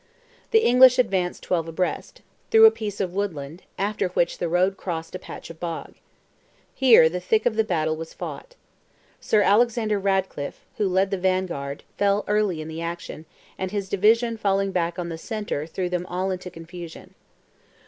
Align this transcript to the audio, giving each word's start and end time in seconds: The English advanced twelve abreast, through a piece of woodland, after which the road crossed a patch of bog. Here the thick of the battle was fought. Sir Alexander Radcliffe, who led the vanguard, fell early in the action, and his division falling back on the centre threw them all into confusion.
The 0.49 0.65
English 0.65 0.97
advanced 0.97 1.43
twelve 1.43 1.67
abreast, 1.67 2.23
through 2.49 2.65
a 2.65 2.71
piece 2.71 2.99
of 2.99 3.13
woodland, 3.13 3.61
after 3.77 4.07
which 4.07 4.39
the 4.39 4.49
road 4.49 4.75
crossed 4.75 5.13
a 5.13 5.19
patch 5.19 5.51
of 5.51 5.59
bog. 5.59 5.93
Here 6.73 7.07
the 7.07 7.19
thick 7.19 7.45
of 7.45 7.55
the 7.55 7.63
battle 7.63 7.95
was 7.95 8.11
fought. 8.11 8.55
Sir 9.19 9.43
Alexander 9.43 9.99
Radcliffe, 9.99 10.65
who 10.77 10.89
led 10.89 11.11
the 11.11 11.19
vanguard, 11.19 11.83
fell 11.99 12.23
early 12.27 12.61
in 12.61 12.67
the 12.67 12.81
action, 12.81 13.27
and 13.59 13.69
his 13.69 13.89
division 13.89 14.37
falling 14.37 14.71
back 14.71 14.97
on 14.97 15.09
the 15.09 15.19
centre 15.19 15.67
threw 15.67 15.87
them 15.87 16.07
all 16.07 16.31
into 16.31 16.49
confusion. 16.49 17.13